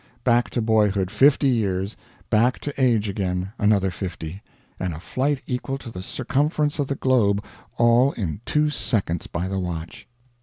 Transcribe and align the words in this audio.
Back 0.23 0.49
to 0.49 0.63
boyhood 0.63 1.11
fifty 1.11 1.47
years; 1.47 1.95
back 2.31 2.57
to 2.61 2.73
age 2.83 3.07
again, 3.07 3.51
another 3.59 3.91
fifty; 3.91 4.41
and 4.79 4.95
a 4.95 4.99
flight 4.99 5.43
equal 5.45 5.77
to 5.77 5.91
the 5.91 6.01
circumference 6.01 6.79
of 6.79 6.87
the 6.87 6.95
globe 6.95 7.45
all 7.77 8.11
in 8.13 8.41
two 8.43 8.71
seconds 8.71 9.27
by 9.27 9.47
the 9.47 9.59
watch! 9.59 10.07